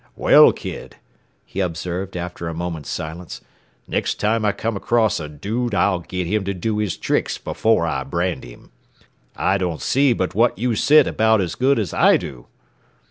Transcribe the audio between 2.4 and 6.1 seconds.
a moment's silence, "next time I come across a dude I'll